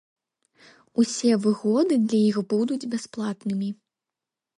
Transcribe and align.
Усе 1.03 1.31
выгоды 1.43 1.93
для 2.05 2.21
іх 2.29 2.37
будуць 2.53 2.89
бясплатнымі. 2.95 3.69